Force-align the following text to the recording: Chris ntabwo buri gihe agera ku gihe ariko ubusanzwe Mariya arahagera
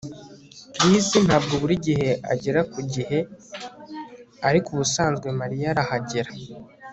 Chris 0.77 1.07
ntabwo 1.27 1.53
buri 1.61 1.75
gihe 1.87 2.09
agera 2.33 2.59
ku 2.71 2.79
gihe 2.93 3.17
ariko 4.47 4.67
ubusanzwe 4.73 5.27
Mariya 5.39 5.67
arahagera 5.73 6.31